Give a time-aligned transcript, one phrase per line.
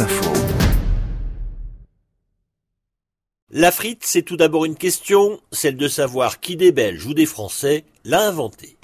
[0.00, 0.32] Info.
[3.50, 7.26] La frite, c'est tout d'abord une question, celle de savoir qui des Belges ou des
[7.26, 8.76] Français l'a inventée.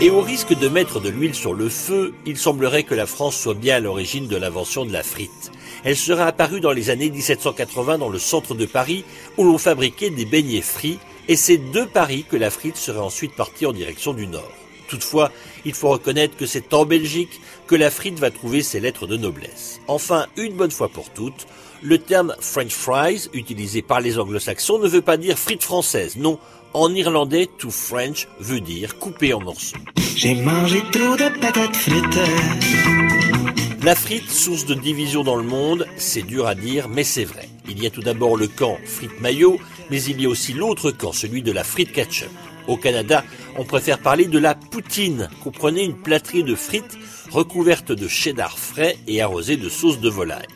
[0.00, 3.36] Et au risque de mettre de l'huile sur le feu, il semblerait que la France
[3.36, 5.50] soit bien à l'origine de l'invention de la frite.
[5.84, 9.04] Elle serait apparue dans les années 1780 dans le centre de Paris
[9.36, 10.98] où l'on fabriquait des beignets frits
[11.28, 14.52] et c'est de Paris que la frite serait ensuite partie en direction du nord.
[14.88, 15.32] Toutefois,
[15.64, 19.16] il faut reconnaître que c'est en Belgique que la frite va trouver ses lettres de
[19.16, 19.80] noblesse.
[19.88, 21.46] Enfin, une bonne fois pour toutes,
[21.82, 26.16] le terme French fries, utilisé par les anglo-saxons, ne veut pas dire frite française.
[26.16, 26.38] Non,
[26.76, 29.76] en irlandais, to French veut dire couper en morceaux.
[30.14, 32.20] J'ai mangé trop de patates frites.
[33.82, 37.48] La frite, source de division dans le monde, c'est dur à dire, mais c'est vrai.
[37.68, 39.58] Il y a tout d'abord le camp frite maillot,
[39.90, 42.30] mais il y a aussi l'autre camp, celui de la frite ketchup.
[42.68, 43.24] Au Canada,
[43.56, 46.98] on préfère parler de la poutine, comprenez une plâtrée de frites
[47.30, 50.46] recouverte de cheddar frais et arrosée de sauce de volaille.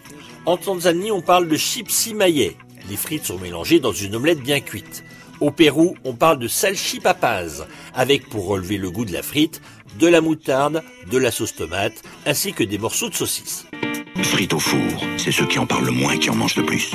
[0.47, 2.57] En Tanzanie, on parle de chipsi maillet.
[2.89, 5.05] Les frites sont mélangées dans une omelette bien cuite.
[5.41, 9.63] Au Pérou, on parle de salchipapaz, avec pour relever le goût de la frite,
[9.99, 13.67] de la moutarde, de la sauce tomate, ainsi que des morceaux de saucisse.
[14.23, 16.93] Frites au four, c'est ceux qui en parlent le moins qui en mangent le plus.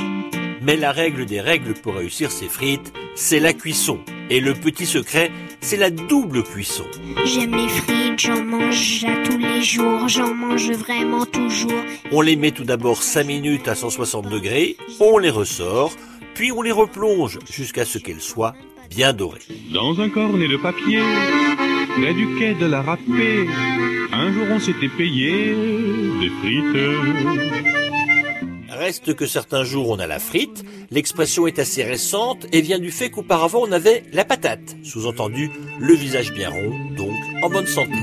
[0.62, 4.00] Mais la règle des règles pour réussir ces frites, c'est la cuisson.
[4.30, 6.86] Et le petit secret, c'est la double cuisson.
[7.26, 11.84] J'aime les frites, j'en mange à tous les jours, j'en mange vraiment toujours.
[12.12, 15.92] On les met tout d'abord 5 minutes à 160 degrés, on les ressort,
[16.36, 18.54] puis on les replonge jusqu'à ce qu'elles soient
[18.90, 19.42] bien dorées.
[19.74, 21.02] Dans un cornet de papier,
[21.98, 23.48] près du quai de la râpée,
[24.12, 25.56] un jour on s'était payé
[26.20, 26.78] des frites.
[28.70, 32.92] Reste que certains jours on a la frite, l'expression est assez récente et vient du
[32.92, 37.96] fait qu'auparavant on avait la patate, sous-entendu le visage bien rond, donc en bonne santé.